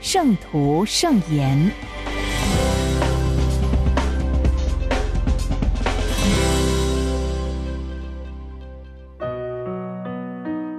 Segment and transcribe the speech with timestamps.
[0.00, 1.58] 圣徒圣言》。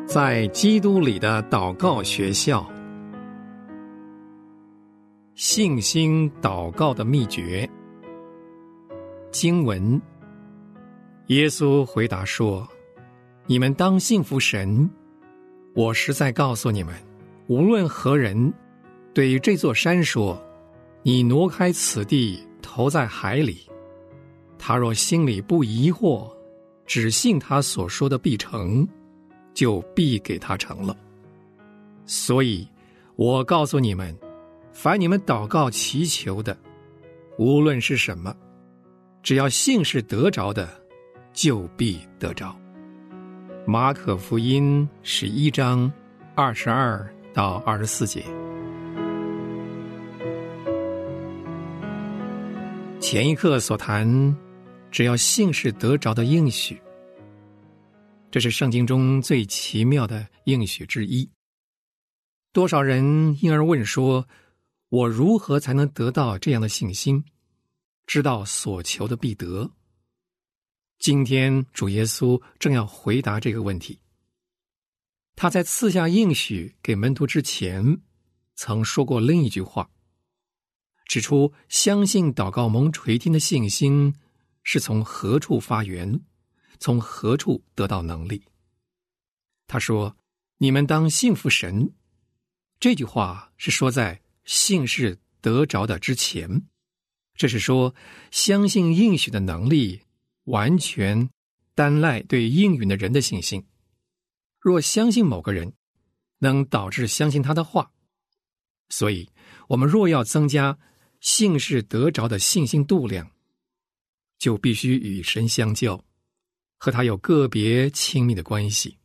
[0.07, 2.65] 在基督里的祷告学校，
[5.35, 7.69] 信心祷告的秘诀。
[9.31, 10.01] 经文：
[11.27, 12.67] 耶稣回答说
[13.45, 14.89] ：“你们当信服神。
[15.75, 16.95] 我实在告诉你们，
[17.47, 18.51] 无论何人
[19.13, 20.41] 对这座山说
[21.03, 23.67] ：‘你挪开此地，投在海里’，
[24.57, 26.31] 他若心里不疑惑，
[26.85, 28.87] 只信他所说的必成，
[29.53, 30.95] 就必给他成了。
[32.05, 32.67] 所以，
[33.15, 34.17] 我告诉你们，
[34.71, 36.57] 凡你们祷告祈求的，
[37.37, 38.35] 无论是什么。”
[39.21, 40.69] 只要信是得着的，
[41.33, 42.55] 就必得着。
[43.67, 45.91] 马可福音十一章
[46.35, 48.23] 二十二到二十四节。
[53.11, 54.37] 前一刻所谈，
[54.91, 56.79] 只要信是得着的应许，
[58.29, 61.27] 这是圣经中最奇妙的应许之一。
[62.53, 64.27] 多少人因而问说
[64.89, 67.25] ：“我如何才能得到这样的信心？”
[68.05, 69.71] 知道所求的必得。
[70.99, 73.97] 今天主耶稣正要回答这个问题。
[75.35, 78.01] 他在赐下应许给门徒之前，
[78.55, 79.89] 曾说过另一句话，
[81.09, 84.13] 指出相信祷告蒙垂听的信心
[84.61, 86.21] 是从何处发源，
[86.77, 88.43] 从何处得到能力。
[89.65, 90.15] 他说
[90.59, 91.95] ：“你们当信服神。”
[92.79, 96.67] 这句话是说在信是得着的之前。
[97.33, 97.95] 这是说，
[98.29, 100.03] 相信应许的能力
[100.43, 101.31] 完全
[101.73, 103.65] 单赖对应允的人的信心。
[104.59, 105.73] 若相信某个人，
[106.37, 107.91] 能导致相信他的话。
[108.89, 109.27] 所以，
[109.69, 110.77] 我们若要增加
[111.19, 113.31] 信是得着的信心度量，
[114.37, 116.03] 就必须与神相交，
[116.77, 118.97] 和他有个别亲密的关系。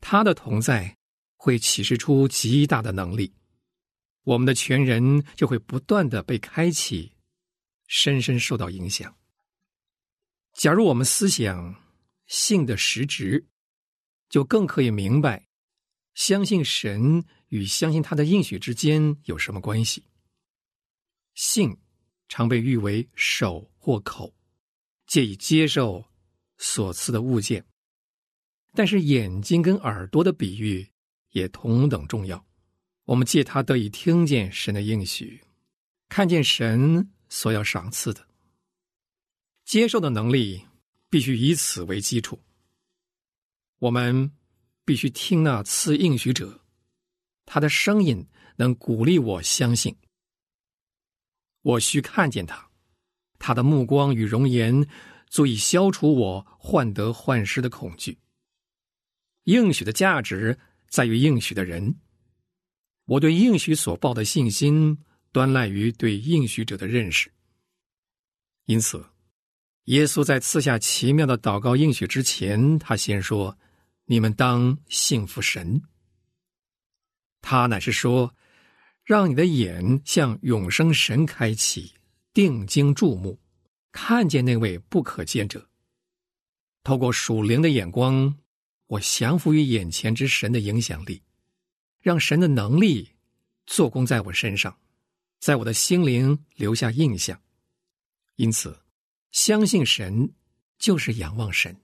[0.00, 0.96] 他的同在
[1.36, 3.32] 会启示出极大的能力，
[4.24, 7.12] 我们的全人就会不断的被开启。
[7.88, 9.16] 深深受到影响。
[10.54, 11.80] 假如我们思想
[12.26, 13.46] 性的实质，
[14.28, 15.46] 就更可以明白，
[16.14, 20.02] 相信神与相信他的应许之间有什么关系。
[21.36, 21.78] 信
[22.28, 24.34] 常被誉为手或口，
[25.06, 26.04] 借以接受
[26.58, 27.62] 所赐的物件；
[28.74, 30.84] 但是眼睛跟耳朵的比喻
[31.30, 32.44] 也同等重要。
[33.04, 35.40] 我们借它得以听见神的应许，
[36.08, 37.08] 看见神。
[37.28, 38.24] 所要赏赐的，
[39.64, 40.64] 接受的能力
[41.10, 42.40] 必须以此为基础。
[43.80, 44.30] 我们
[44.84, 46.60] 必须听那赐应许者，
[47.44, 48.24] 他的声音
[48.54, 49.92] 能鼓励我相信。
[51.66, 52.70] 我需看见他，
[53.40, 54.86] 他的目光与容颜
[55.28, 58.18] 足以消除我患得患失的恐惧。
[59.44, 60.56] 应许的价值
[60.88, 61.96] 在于应许的人，
[63.06, 64.98] 我对应许所抱的信心。
[65.32, 67.30] 端赖于对应许者的认识，
[68.64, 69.04] 因此，
[69.84, 73.58] 耶稣在赐下奇妙的祷告应许之前，他先说
[74.06, 75.82] ：“你们当信服神。”
[77.42, 78.34] 他乃是说
[79.06, 81.94] ：“让你的眼向永生神开启，
[82.34, 83.38] 定睛注目，
[83.92, 85.70] 看见那位不可见者。
[86.82, 88.36] 透过属灵的眼光，
[88.88, 91.22] 我降服于眼前之神的影响力，
[92.00, 93.08] 让神的能力
[93.64, 94.76] 做工在我身上。”
[95.38, 97.40] 在我的心灵留下印象，
[98.36, 98.80] 因此，
[99.32, 100.32] 相信神
[100.78, 101.76] 就是仰望神，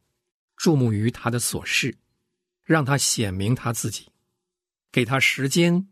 [0.56, 1.96] 注目于他的所事，
[2.64, 4.08] 让他显明他自己，
[4.90, 5.86] 给他时间，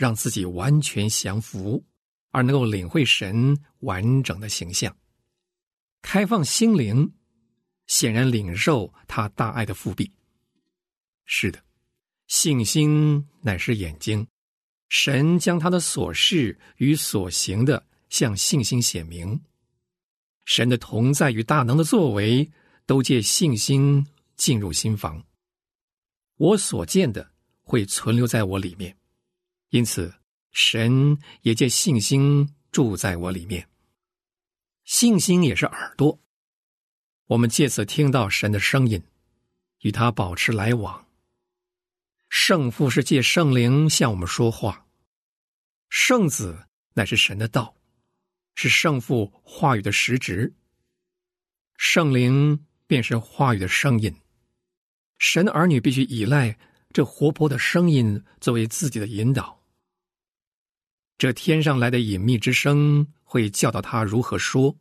[0.00, 1.84] 让自己完全降服，
[2.30, 4.96] 而能够领会神完整的形象，
[6.00, 7.12] 开放心灵，
[7.86, 10.10] 显然领受他大爱的复辟。
[11.26, 11.62] 是的，
[12.28, 14.26] 信心乃是眼睛。
[14.88, 19.38] 神将他的所事与所行的向信心显明，
[20.46, 22.50] 神的同在与大能的作为
[22.86, 25.22] 都借信心进入心房。
[26.38, 27.30] 我所见的
[27.60, 28.96] 会存留在我里面，
[29.70, 30.14] 因此
[30.52, 33.68] 神也借信心住在我里面。
[34.84, 36.20] 信心也是耳朵，
[37.26, 39.02] 我们借此听到神的声音，
[39.80, 41.06] 与他保持来往。
[42.28, 44.86] 圣父是借圣灵向我们说话，
[45.88, 47.76] 圣子乃是神的道，
[48.56, 50.52] 是圣父话语的实质。
[51.76, 54.14] 圣灵便是话语的声音，
[55.18, 56.58] 神的儿女必须依赖
[56.92, 59.59] 这活泼的声音作为自己的引导。
[61.20, 64.74] 这天上来的隐秘之声会教导他如何说，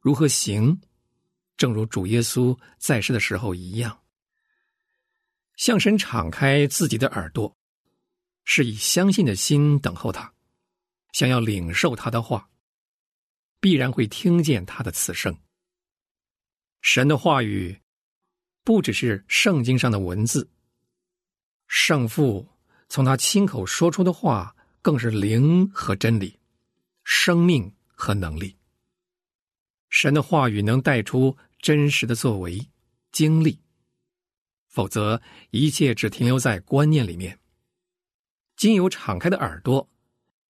[0.00, 0.80] 如何行，
[1.56, 3.96] 正如主耶稣在世的时候一样。
[5.54, 7.56] 向神敞开自己的耳朵，
[8.42, 10.34] 是以相信的心等候他，
[11.12, 12.50] 想要领受他的话，
[13.60, 15.38] 必然会听见他的此声。
[16.80, 17.80] 神的话语
[18.64, 20.50] 不只是圣经上的文字，
[21.68, 22.48] 圣父
[22.88, 24.53] 从他亲口说出的话，
[24.84, 26.38] 更是灵和真理，
[27.04, 28.54] 生命和能力。
[29.88, 32.68] 神的话语能带出真实的作为、
[33.10, 33.58] 经历，
[34.68, 35.22] 否则
[35.52, 37.40] 一切只停留在观念里面。
[38.56, 39.88] 经由敞开的耳朵，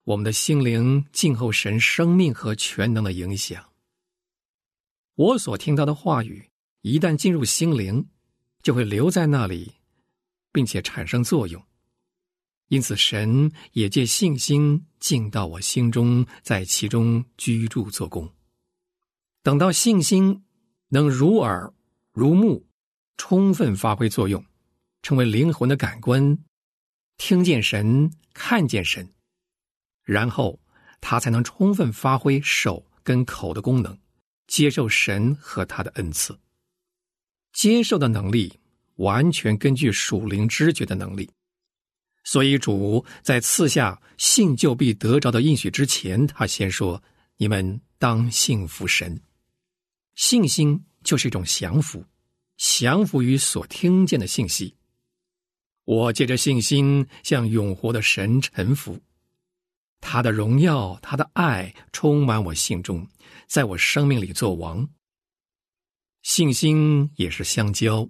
[0.03, 3.71] 我们的心灵静候神生命和全能的影响。
[5.13, 8.05] 我所听到的话语，一旦进入心灵，
[8.61, 9.75] 就会留在那里，
[10.51, 11.65] 并且产生作用。
[12.67, 18.33] 因此，神也借信心进到我心中，在其中居住做工。
[19.43, 20.43] 等到信心
[20.89, 21.73] 能如耳
[22.11, 22.67] 如目，
[23.17, 24.43] 充分发挥作用，
[25.01, 26.39] 成为灵魂的感官，
[27.17, 29.13] 听见神，看见神，
[30.03, 30.59] 然后
[30.99, 33.97] 他才能充分发挥手跟口的功能。
[34.47, 36.37] 接受神和他的恩赐，
[37.51, 38.59] 接受的能力
[38.97, 41.27] 完全根据属灵知觉的能力。
[42.25, 47.01] 所以主在赐下信就必得着的应许之前，他先说
[47.37, 49.21] ：“你们当信服神。”
[50.15, 52.03] 信心就是一种降服，
[52.57, 54.75] 降服于所听见的信息。
[55.83, 58.99] 我借着信心向永活的神臣服。
[60.01, 63.07] 他的荣耀，他的爱充满我心中，
[63.47, 64.89] 在我生命里做王。
[66.23, 68.09] 信心也是相交，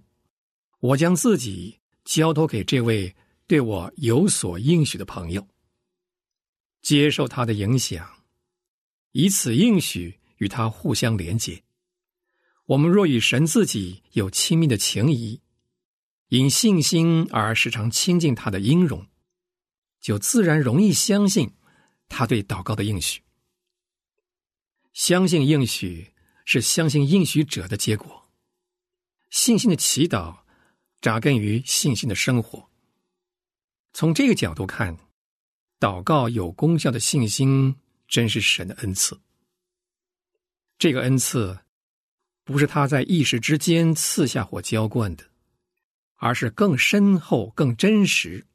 [0.80, 3.14] 我将自己交托给这位
[3.48, 5.48] 对我有所应许的朋友，
[6.82, 8.24] 接受他的影响，
[9.12, 11.64] 以此应许与他互相连接。
[12.66, 15.40] 我们若与神自己有亲密的情谊，
[16.30, 19.08] 因信心而时常亲近他的音容，
[20.02, 21.54] 就自然容易相信。
[22.08, 23.22] 他对祷告的应许，
[24.94, 26.14] 相信应许
[26.46, 28.30] 是相信应许者的结果。
[29.32, 30.38] 信心的祈祷
[31.02, 32.70] 扎根于信心的生活。
[33.96, 34.98] 从这个角度看，
[35.80, 37.74] 祷告有功效的信心
[38.10, 39.18] 真是神的恩赐。
[40.78, 41.58] 这个恩赐
[42.44, 45.24] 不是他在一时之间赐下或浇灌的，
[46.18, 48.46] 而是更深厚、更真实，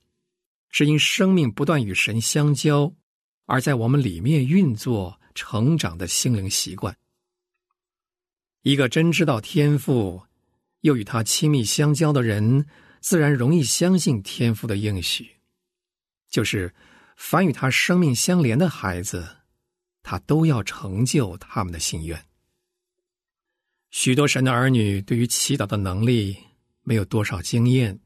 [0.68, 2.92] 是因生命不断与神相交。
[3.46, 6.94] 而在我们里面运作、成长的心灵习惯，
[8.60, 10.20] 一个真知道天赋，
[10.82, 12.66] 又与他亲密相交的人，
[13.00, 15.36] 自然容易相信天赋的应许。
[16.28, 16.74] 就是
[17.16, 19.38] 凡与他生命相连的孩子，
[20.02, 22.24] 他都要成就他们的心愿。
[23.90, 26.36] 许多神的儿女对于祈祷的能力
[26.82, 27.98] 没有多少经验，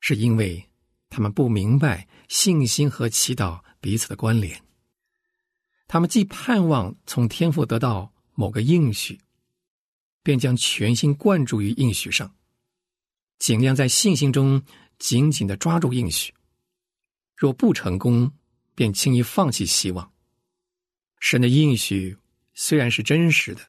[0.00, 0.70] 是因为
[1.10, 3.60] 他们不明白信心和祈祷。
[3.82, 4.62] 彼此的关联，
[5.88, 9.18] 他们既盼望从天父得到某个应许，
[10.22, 12.32] 便将全心贯注于应许上，
[13.42, 14.62] 尽量在信心中
[15.00, 16.32] 紧紧的抓住应许。
[17.34, 18.30] 若不成功，
[18.76, 20.12] 便轻易放弃希望。
[21.18, 22.16] 神的应许
[22.54, 23.60] 虽然是真实的，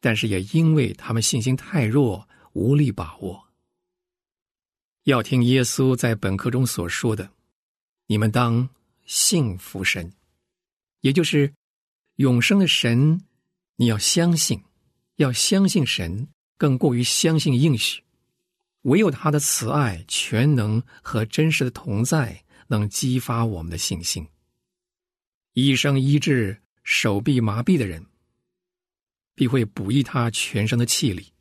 [0.00, 3.46] 但是也因为他们信心太弱，无力把握。
[5.04, 7.30] 要听耶稣在本课中所说的
[8.08, 8.68] ：“你们当。”
[9.06, 10.12] 幸福神，
[11.00, 11.52] 也就是
[12.16, 13.20] 永生的神，
[13.74, 14.62] 你要相信，
[15.16, 18.04] 要相信神，更过于相信应许。
[18.82, 24.26] 唯有他的慈爱、全能和真实的同在，能激发我们的信心。
[25.52, 28.06] 医生医治手臂麻痹的人，
[29.34, 31.32] 必会补益他全身的气力。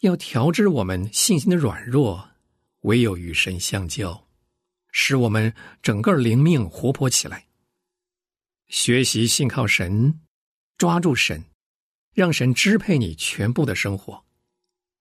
[0.00, 2.28] 要调治我们信心的软弱，
[2.80, 4.24] 唯有与神相交。
[4.96, 7.48] 使我们整个灵命活泼起来。
[8.68, 10.20] 学习信靠神，
[10.78, 11.44] 抓住神，
[12.12, 14.24] 让神支配你全部的生活，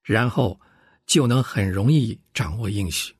[0.02, 0.60] 然后
[1.06, 3.16] 就能很容易掌握应许。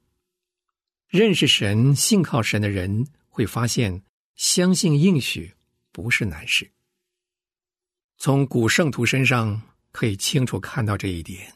[1.08, 4.04] 认识神、信靠神的人，会发现，
[4.36, 5.54] 相信应许
[5.92, 6.72] 不是难事。
[8.18, 9.62] 从古圣徒身上
[9.92, 11.54] 可以清楚看到这一点。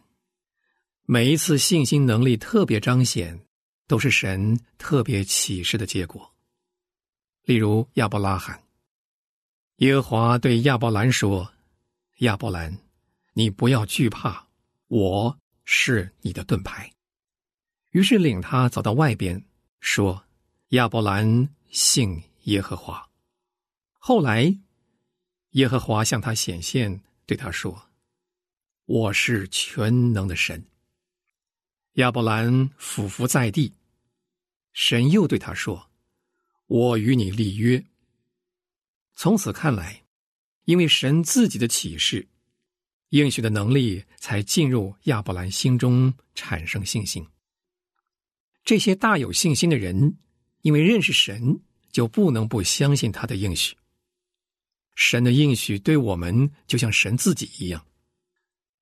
[1.05, 3.39] 每一次信心能力特别彰显，
[3.87, 6.33] 都是神特别启示的结果。
[7.43, 8.61] 例如亚伯拉罕，
[9.77, 11.53] 耶和华对亚伯兰说
[12.19, 12.77] ：“亚伯兰，
[13.33, 14.47] 你不要惧怕，
[14.87, 16.89] 我是你的盾牌。”
[17.91, 19.43] 于是领他走到外边，
[19.81, 20.23] 说
[20.69, 23.09] ：“亚伯兰信耶和华。”
[23.99, 24.57] 后来，
[25.51, 27.89] 耶和华向他显现，对他说
[28.85, 30.65] ：“我是全能的神。”
[31.95, 33.73] 亚伯兰俯伏在地，
[34.71, 35.89] 神又对他说
[36.67, 37.83] ：“我与你立约。”
[39.15, 40.03] 从此看来，
[40.65, 42.27] 因为神自己的启示，
[43.09, 47.25] 应许的能力才进入亚伯兰心中，产生信心。
[48.63, 50.17] 这些大有信心的人，
[50.61, 51.59] 因为认识神，
[51.91, 53.75] 就不能不相信他的应许。
[54.95, 57.85] 神的应许对我们，就像神自己一样。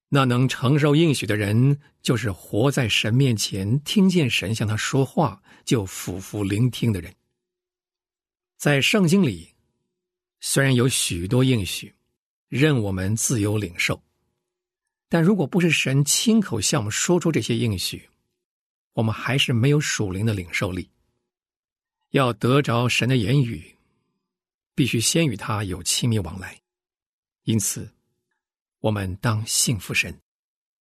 [0.09, 7.13] 那能承受应许的人，就是活在神面前，听见神向他说话就俯伏聆听的人。
[8.55, 9.53] 在圣经里，
[10.39, 11.93] 虽然有许多应许，
[12.47, 14.01] 任我们自由领受，
[15.07, 18.09] 但如果不是神亲口向我们说出这些应许，
[18.93, 20.89] 我们还是没有属灵的领受力。
[22.11, 23.75] 要得着神的言语，
[24.73, 26.59] 必须先与他有亲密往来，
[27.43, 27.91] 因此。
[28.79, 30.15] 我们当信服神，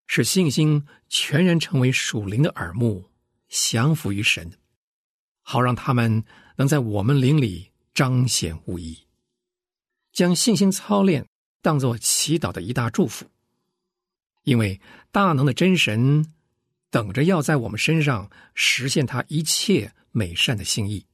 [0.07, 3.11] 使信心全然成为属灵的耳目，
[3.49, 4.52] 降服于神，
[5.40, 6.23] 好让他们
[6.57, 9.07] 能在我们灵里彰显无疑。
[10.12, 11.26] 将信心操练
[11.62, 13.25] 当作祈祷的一大祝福，
[14.44, 16.32] 因为大能的真神
[16.90, 21.04] 等着要在我们身上实现他一切美善的心意，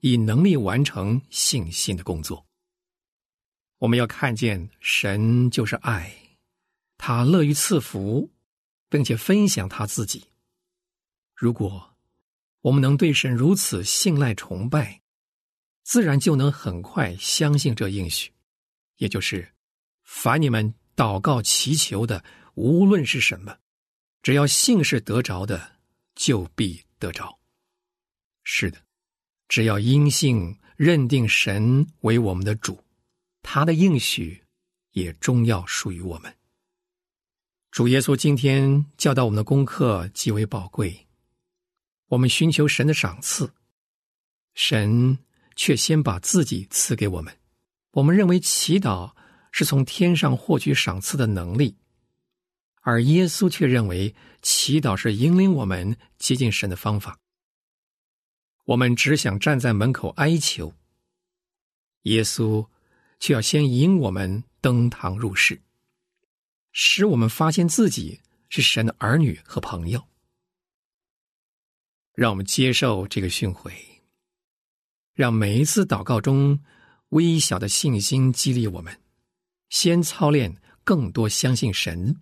[0.00, 2.44] 以能力完成信心的工作。
[3.78, 6.12] 我们要看见神就是爱。
[6.98, 8.30] 他乐于赐福，
[8.88, 10.24] 并且分享他自己。
[11.34, 11.96] 如果
[12.60, 15.00] 我们能对神如此信赖崇拜，
[15.82, 18.30] 自然就能很快相信这应许，
[18.98, 19.52] 也就是
[20.04, 22.22] 凡你们祷告祈求的，
[22.54, 23.58] 无论是什么，
[24.22, 25.78] 只要信是得着的，
[26.14, 27.38] 就必得着。
[28.44, 28.78] 是的，
[29.48, 32.84] 只要因信认定神为我们的主，
[33.42, 34.42] 他的应许
[34.92, 36.34] 也终要属于我们。
[37.70, 41.06] 主耶稣今天教导我们的功课极为宝贵，
[42.08, 43.50] 我们寻求神的赏赐，
[44.54, 45.18] 神
[45.56, 47.34] 却先把自己赐给我们。
[47.92, 49.14] 我们认为祈祷
[49.52, 51.78] 是从天上获取赏赐的能力，
[52.82, 57.18] 而耶稣却认为祈祷是引领我们接近神的方法。
[58.64, 60.72] 我们只想站在门口哀求，
[62.02, 62.64] 耶稣
[63.18, 65.60] 却要先引我们登堂入室。
[66.72, 70.02] 使我们发现自己是神的儿女和朋友，
[72.14, 73.72] 让我们接受这个训诲，
[75.12, 76.58] 让每一次祷告中
[77.10, 79.00] 微小的信心激励我们，
[79.68, 82.20] 先操练更多相信神，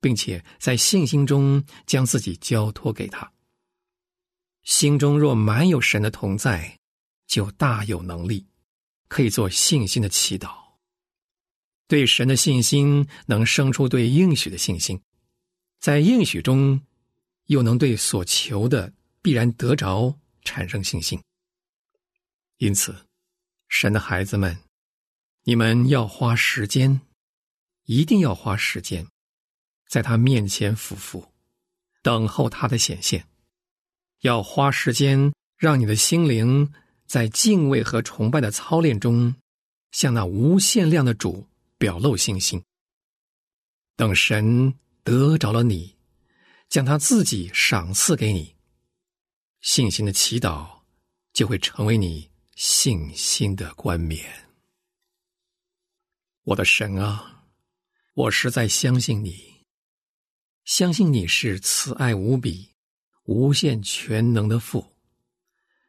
[0.00, 3.32] 并且在信心中将自己交托给他。
[4.62, 6.78] 心中若满有神的同在，
[7.26, 8.46] 就大有能力，
[9.08, 10.68] 可以做信心的祈祷。
[11.86, 15.00] 对神的信心能生出对应许的信心，
[15.80, 16.82] 在应许中，
[17.46, 21.18] 又能对所求的必然得着产生信心。
[22.58, 23.06] 因此，
[23.68, 24.58] 神的孩子们，
[25.44, 27.00] 你们要花时间，
[27.84, 29.06] 一定要花时间，
[29.88, 31.26] 在他面前俯伏，
[32.02, 33.26] 等候他的显现。
[34.20, 36.72] 要花时间，让你的心灵
[37.06, 39.34] 在敬畏和崇拜的操练中，
[39.90, 41.48] 向那无限量的主。
[41.80, 42.60] 表露信心，
[43.94, 45.94] 等神得着了你，
[46.68, 48.56] 将他自己赏赐给你，
[49.60, 50.80] 信心的祈祷
[51.32, 54.28] 就会成为你信心的冠冕。
[56.42, 57.44] 我的神啊，
[58.14, 59.57] 我实在相信你，
[60.68, 62.68] 相信你是慈爱无比、
[63.24, 64.94] 无限全能的父，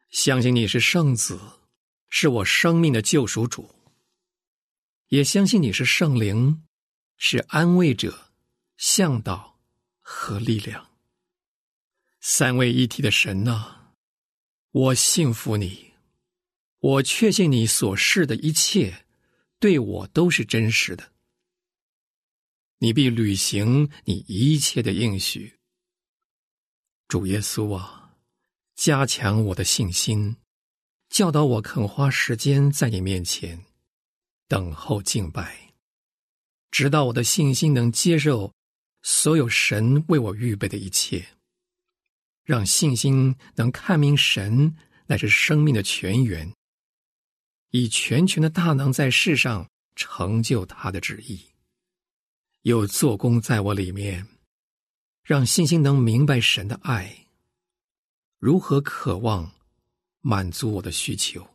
[0.09, 1.37] 相信你是圣子，
[2.07, 3.75] 是我生命的救赎主。
[5.09, 6.63] 也相信你是圣灵，
[7.17, 8.31] 是安慰者、
[8.77, 9.59] 向导
[9.99, 10.87] 和力量。
[12.21, 13.91] 三位一体的神呐，
[14.71, 15.91] 我信服你，
[16.79, 19.05] 我确信你所示的一切
[19.59, 21.11] 对我都是真实的。
[22.79, 25.53] 你必履行你一切的应许。
[27.07, 28.15] 主耶稣啊，
[28.75, 30.37] 加强我的信心，
[31.09, 33.65] 教导我肯花时间在你面前
[34.47, 35.73] 等候敬拜，
[36.71, 38.53] 直到我的信心能接受
[39.01, 41.25] 所有神为我预备的一切，
[42.45, 44.75] 让信心能看明神
[45.07, 46.53] 乃是生命的泉源，
[47.71, 51.43] 以全权的大能在世上成就他的旨意，
[52.63, 54.27] 有做工在我里面，
[55.23, 57.27] 让信心能明白神的爱。
[58.37, 59.51] 如何渴望
[60.21, 61.47] 满足我的需求，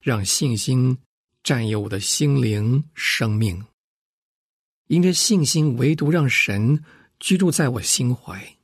[0.00, 0.98] 让信心
[1.42, 3.64] 占有我的心灵生命？
[4.86, 6.84] 因着信心，唯独让神
[7.20, 8.56] 居住在我心怀。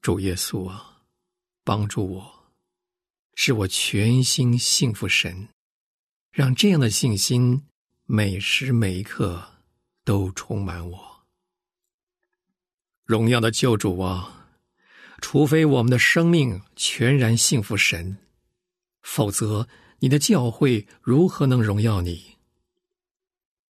[0.00, 1.02] 主耶稣啊，
[1.64, 2.52] 帮助我，
[3.34, 5.48] 使我全心信服神，
[6.30, 7.62] 让这样的信心
[8.04, 9.57] 每时每刻
[10.08, 11.26] 都充满我。
[13.04, 14.48] 荣耀的救主啊！
[15.20, 18.16] 除非我们的生命全然信服神，
[19.02, 22.36] 否则你的教会如何能荣耀你？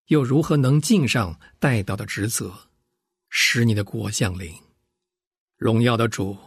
[0.05, 2.69] 又如何能尽上带到的职责，
[3.27, 4.55] 使你的国降临？
[5.57, 6.37] 荣耀的主，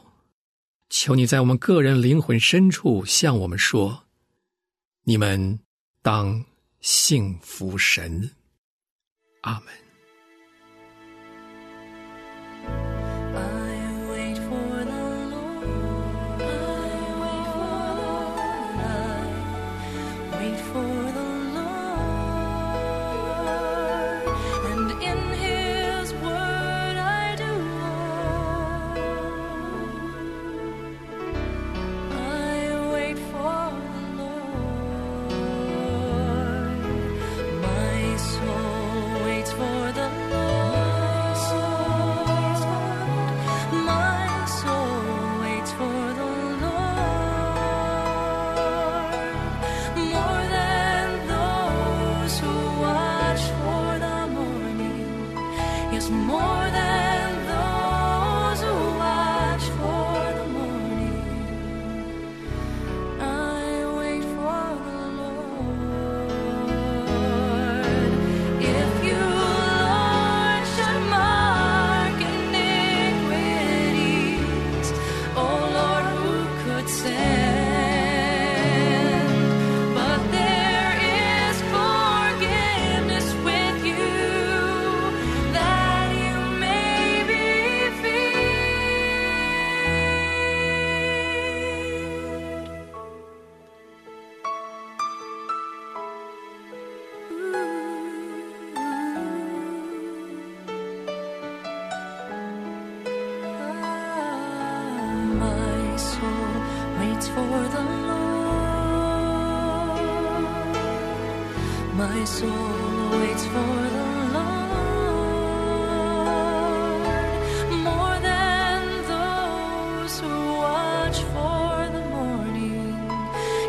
[0.88, 4.06] 求你在我们个人灵魂深处向我们说：
[5.02, 5.60] 你们
[6.00, 6.42] 当
[6.80, 8.30] 信服神。
[9.42, 9.81] 阿门。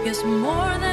[0.04, 0.93] Guess more than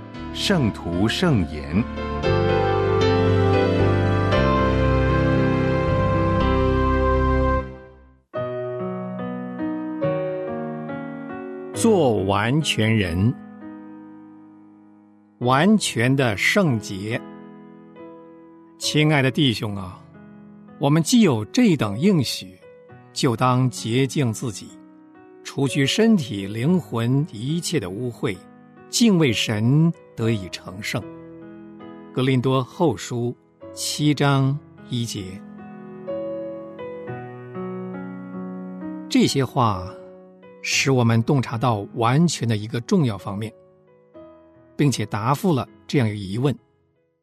[0.33, 1.83] 圣徒圣言，
[11.73, 13.33] 做完全人，
[15.39, 17.19] 完全的圣洁。
[18.77, 20.01] 亲爱的弟兄啊，
[20.79, 22.57] 我们既有这等应许，
[23.11, 24.69] 就当洁净自己，
[25.43, 28.35] 除去身体、灵魂一切的污秽，
[28.89, 29.91] 敬畏神。
[30.21, 31.03] 得以成圣。
[32.13, 33.35] 格林多后书
[33.73, 34.55] 七章
[34.87, 35.41] 一节。
[39.09, 39.91] 这些话
[40.61, 43.51] 使我们洞察到完全的一个重要方面，
[44.77, 46.55] 并且答复了这样一个疑问：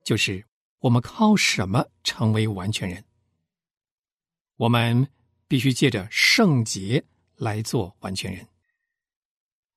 [0.03, 0.45] 就是
[0.81, 3.05] 我们靠什么成为完全人？
[4.57, 5.07] 我们
[5.47, 7.05] 必须借着圣洁
[7.37, 8.45] 来做完全人。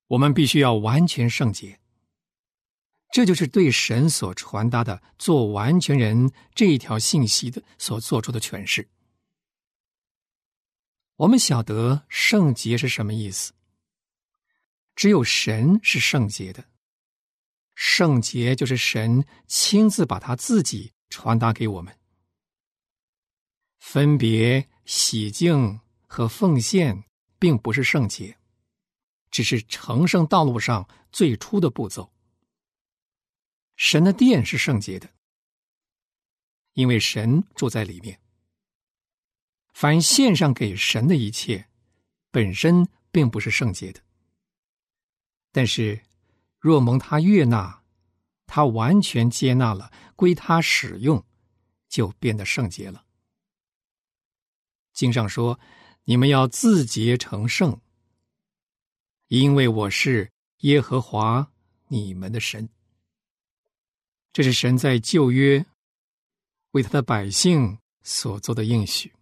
[0.07, 1.77] 我们必须要完全圣洁。
[3.11, 8.87] 这就是对神所传达的“做完全人”这一条信息的所做出的诠释。
[11.17, 13.51] 我们晓得圣洁是什么意思？
[14.95, 16.63] 只有神是圣洁的，
[17.75, 21.95] 圣洁就是神亲自把他自己传达给我们。
[23.79, 27.03] 分别、洗净和奉献，
[27.37, 28.37] 并不是圣洁，
[29.29, 32.09] 只是成圣道路上最初的步骤。
[33.83, 35.09] 神的殿是圣洁的，
[36.73, 38.21] 因为神住在里面。
[39.73, 41.67] 凡献上给神的一切，
[42.29, 43.99] 本身并不是圣洁的。
[45.51, 45.99] 但是，
[46.59, 47.83] 若蒙他悦纳，
[48.45, 51.25] 他完全接纳了，归他使用，
[51.89, 53.03] 就变得圣洁了。
[54.93, 55.59] 经上说
[56.05, 57.81] ：“你们要自洁成圣，
[59.29, 61.51] 因为我是耶和华
[61.87, 62.69] 你们的神。”
[64.33, 65.65] 这是神在旧约
[66.71, 69.13] 为他的百姓所做的应许。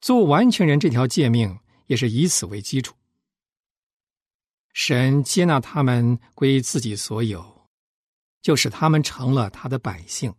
[0.00, 2.94] 做完全人这条诫命也是以此为基础。
[4.72, 7.70] 神接纳他们归自己所有，
[8.42, 10.34] 就使他们成了他的百姓。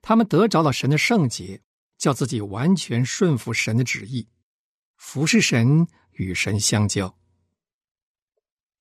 [0.00, 1.60] 他们得着了神的圣洁，
[1.98, 4.26] 叫自己完全顺服神的旨意，
[4.96, 7.14] 服侍神，与神相交。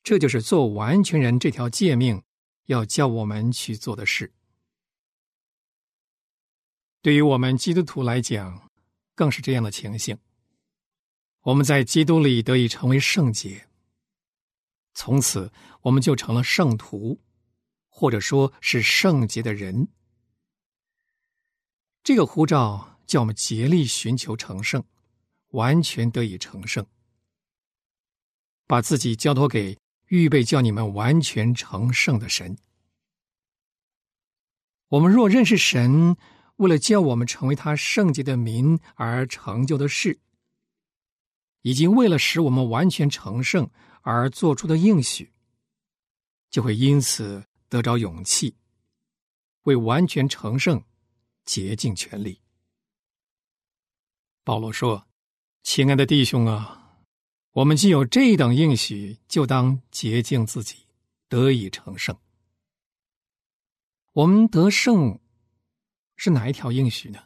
[0.04, 2.24] 这就是做完全人这条诫命。
[2.68, 4.32] 要叫我们去做的事，
[7.02, 8.70] 对于我们基督徒来讲，
[9.16, 10.18] 更是这样的情形。
[11.44, 13.70] 我们在基督里得以成为圣洁，
[14.94, 15.50] 从此
[15.82, 17.18] 我们就成了圣徒，
[17.88, 19.88] 或者说是圣洁的人。
[22.04, 24.84] 这个呼召叫我们竭力寻求成圣，
[25.52, 26.86] 完全得以成圣，
[28.66, 29.78] 把自己交托给。
[30.08, 32.58] 预备叫你们完全成圣的神。
[34.90, 36.16] 我们若认识神，
[36.58, 40.20] 为了叫我们成为他圣洁的民而成就的事，
[41.62, 43.70] 以及为了使我们完全成圣
[44.02, 45.34] 而做出的应许，
[46.50, 48.56] 就会因此得着勇气，
[49.64, 50.82] 为完全成圣
[51.44, 52.42] 竭尽全力。
[54.46, 55.06] 保罗说
[55.64, 56.86] ：“亲爱的弟兄啊。”
[57.58, 60.86] 我们既有这等应许，就当洁净自己，
[61.28, 62.16] 得以成圣。
[64.14, 65.20] 我们得胜
[66.16, 67.20] 是哪一条应许呢？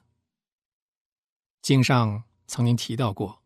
[1.61, 3.43] 经上曾经提到过：“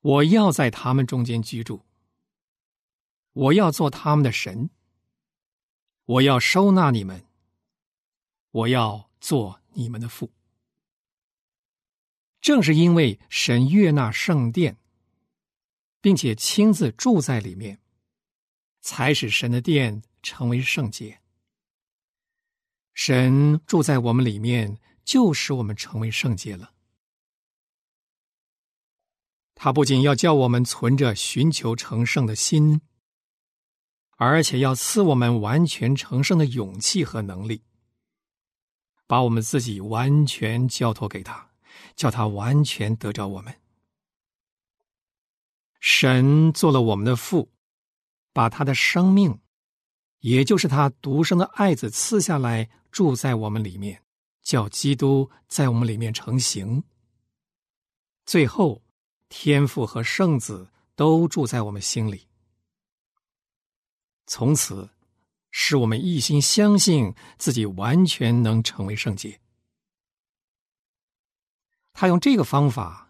[0.00, 1.82] 我要在他们中间居住，
[3.34, 4.70] 我要做他们的神，
[6.06, 7.26] 我要收纳你们，
[8.52, 10.32] 我要做你们的父。”
[12.40, 14.78] 正是因为神悦纳圣殿。
[16.06, 17.80] 并且亲自住在里面，
[18.80, 21.20] 才使神的殿成为圣洁。
[22.94, 26.74] 神住在我们里面，就使我们成为圣洁了。
[29.56, 32.82] 他不仅要叫我们存着寻求成圣的心，
[34.10, 37.64] 而且要赐我们完全成圣的勇气和能力，
[39.08, 41.50] 把我们自己完全交托给他，
[41.96, 43.52] 叫他完全得着我们。
[45.80, 47.52] 神做了我们的父，
[48.32, 49.40] 把他的生命，
[50.20, 54.02] 也就是他独生的爱子赐下来，住在我们里面，
[54.42, 56.82] 叫基督在我们里面成形。
[58.24, 58.82] 最后，
[59.28, 62.26] 天父和圣子都住在我们心里，
[64.26, 64.90] 从此
[65.50, 69.40] 使我们一心相信自己完全能成为圣洁。
[71.92, 73.05] 他用这个方法。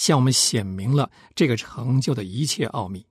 [0.00, 3.06] 向我们显明了这个成就的一切奥秘。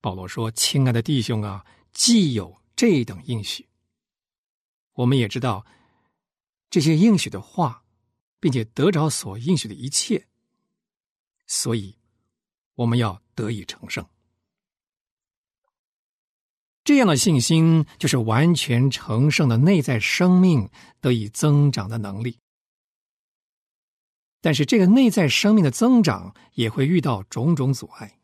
[0.00, 3.68] 保罗说：“亲爱的弟兄啊，既有这等应许，
[4.94, 5.64] 我们也知道
[6.68, 7.84] 这些应许的话，
[8.40, 10.26] 并且得着所应许的一切，
[11.46, 11.96] 所以
[12.74, 14.04] 我们要得以成圣。
[16.82, 20.68] 这样的信心，就是完全成圣的内在生命
[21.00, 22.40] 得以增长的能力。”
[24.40, 28.18] 但是，这个内在生命的增长也会遇到种种阻碍，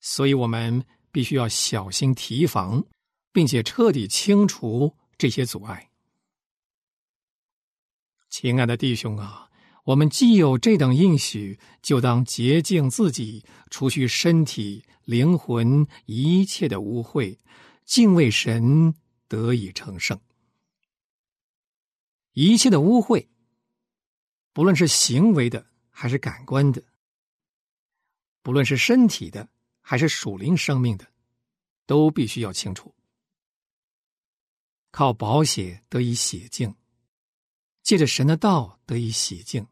[0.00, 2.84] 所以我们必须要小心提防，
[3.32, 5.90] 并且彻底清除这些阻碍。
[8.30, 9.50] 亲爱的弟兄啊，
[9.84, 17.36] 我们既有这等应许，就当洁净自己，除去身体、灵魂一切的污秽，
[17.84, 18.94] 敬畏神，
[19.26, 20.20] 得以成圣。
[22.34, 23.26] 一切的污秽，
[24.58, 26.82] 不论是行为的还是感官的，
[28.42, 29.48] 不论是身体的
[29.80, 31.06] 还是属灵生命的，
[31.86, 32.92] 都必须要清楚。
[34.90, 36.74] 靠保险得以洗净。
[37.84, 39.64] 借着神的道得以洗净，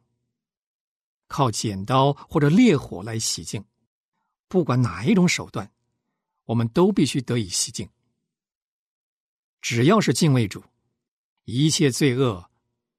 [1.26, 3.64] 靠剪刀或者烈火来洗净，
[4.46, 5.68] 不管哪一种手段，
[6.44, 7.90] 我们都必须得以洗净。
[9.60, 10.62] 只要是敬畏主，
[11.42, 12.48] 一切罪恶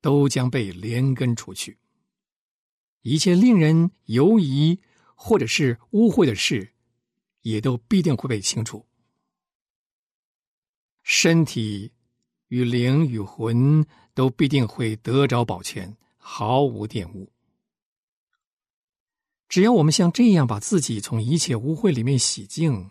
[0.02, 1.78] 都将被连根除去，
[3.02, 4.80] 一切令人犹疑
[5.16, 6.74] 或者是污秽的事，
[7.42, 8.86] 也都必定会被清除。
[11.04, 11.92] 身体
[12.48, 13.86] 与灵与魂。
[14.18, 17.32] 都必定会得着保全，毫无玷污。
[19.48, 22.90] 只要我们像这样把自己从一切污秽里面洗净，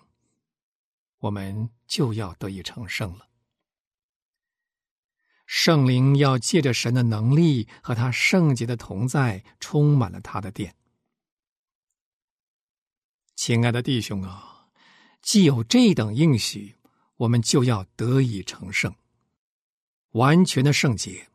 [1.19, 3.27] 我们就要得以成圣了。
[5.47, 10.75] 圣灵要借着神的能力和他圣洁的同在，充满了他的殿。
[13.37, 14.67] 亲爱的弟兄啊，
[15.23, 16.75] 既有这等应许，
[17.17, 18.95] 我们就要得以成圣。
[20.13, 21.29] 完全的圣洁，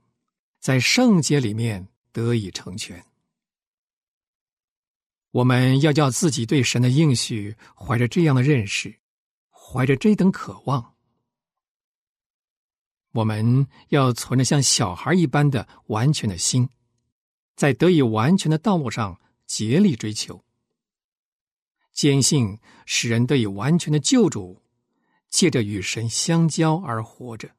[0.59, 3.05] 在圣洁里面得以成全。
[5.31, 8.99] 我们要叫自己对神的应许怀着这样的认识，
[9.49, 10.90] 怀着这等渴望。
[13.11, 16.69] 我们要存着像小孩一般的完全的心，
[17.55, 20.43] 在得以完全的道路上竭力追求，
[21.91, 24.63] 坚信使人得以完全的救主，
[25.29, 27.51] 借着与神相交而活着。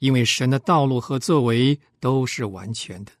[0.00, 3.12] 因为神的道路和作为都是完全的，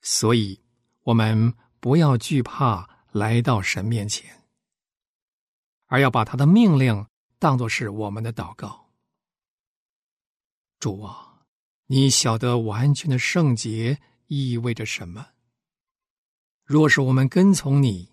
[0.00, 0.62] 所以
[1.02, 4.44] 我们不要惧怕来到神面前，
[5.88, 7.06] 而要把他的命令
[7.42, 8.86] 当作是我们的祷告。
[10.78, 11.42] 主啊，
[11.86, 15.26] 你晓得完全的圣洁意味着什么？
[16.62, 18.12] 若是我们跟从你，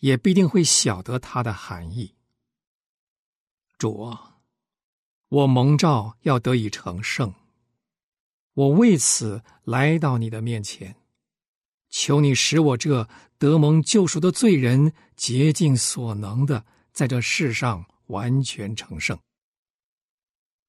[0.00, 2.14] 也必定会晓得它的含义。
[3.78, 4.36] 主啊。
[5.30, 7.32] 我蒙召要得以成圣，
[8.52, 10.96] 我为此来到你的面前，
[11.88, 19.18] 求你使我这得蒙救赎的罪人竭尽所能的在这世上完全成圣。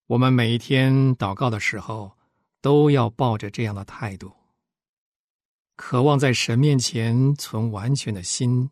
[0.08, 2.18] 我们每一天祷告的时候，
[2.62, 4.34] 都要抱着这样的态度，
[5.76, 8.70] 渴望在神面前存完全的心，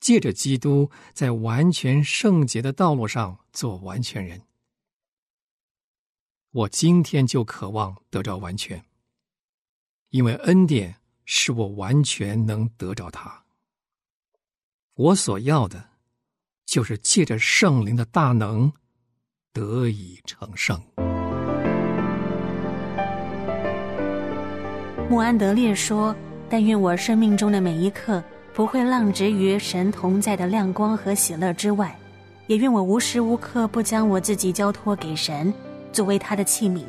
[0.00, 4.42] 借着基督在完全圣洁的道路上做完全人。
[6.52, 8.84] 我今天就渴望得着完全，
[10.10, 13.44] 因为恩典使我完全能得着它。
[14.94, 15.90] 我所要的，
[16.66, 18.70] 就是借着圣灵的大能
[19.52, 20.78] 得以成圣。
[25.08, 26.14] 穆安德烈说
[26.50, 31.96] ：“但愿我生命中的每一刻不会浪掷于神同在的亮光和喜乐之外，
[32.48, 35.54] 也愿我无时无刻不将我自己交托给神。”
[35.92, 36.82] 作为他的器皿，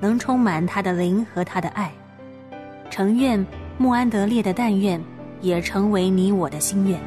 [0.00, 1.92] 能充满他的灵和他的爱。
[2.90, 3.46] 诚愿
[3.78, 5.00] 穆安德烈的但愿，
[5.40, 6.98] 也成为你我的心愿。